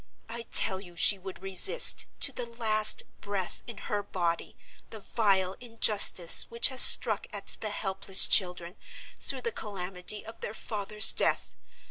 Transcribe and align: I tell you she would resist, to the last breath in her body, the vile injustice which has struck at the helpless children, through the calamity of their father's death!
I 0.29 0.47
tell 0.51 0.81
you 0.81 0.95
she 0.95 1.19
would 1.19 1.43
resist, 1.43 2.07
to 2.21 2.31
the 2.31 2.47
last 2.47 3.03
breath 3.21 3.61
in 3.67 3.77
her 3.77 4.01
body, 4.01 4.57
the 4.89 4.99
vile 4.99 5.53
injustice 5.59 6.49
which 6.49 6.69
has 6.69 6.81
struck 6.81 7.27
at 7.31 7.55
the 7.59 7.69
helpless 7.69 8.25
children, 8.25 8.77
through 9.19 9.41
the 9.41 9.51
calamity 9.51 10.25
of 10.25 10.41
their 10.41 10.55
father's 10.55 11.13
death! 11.13 11.55